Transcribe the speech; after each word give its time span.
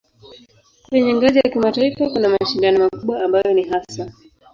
Kwenye 0.89 1.13
ngazi 1.13 1.37
ya 1.39 1.49
kimataifa 1.51 2.09
kuna 2.09 2.29
mashindano 2.29 2.79
makubwa 2.79 3.23
ambayo 3.25 3.53
ni 3.53 3.63
hasa 3.63 4.11